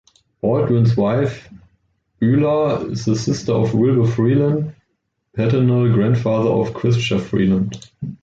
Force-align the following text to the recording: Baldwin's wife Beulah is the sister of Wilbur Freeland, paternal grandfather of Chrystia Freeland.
Baldwin's 0.41 0.97
wife 0.97 1.47
Beulah 2.19 2.85
is 2.87 3.05
the 3.05 3.15
sister 3.15 3.51
of 3.53 3.75
Wilbur 3.75 4.09
Freeland, 4.11 4.73
paternal 5.35 5.93
grandfather 5.93 6.49
of 6.49 6.73
Chrystia 6.73 7.21
Freeland. 7.21 7.87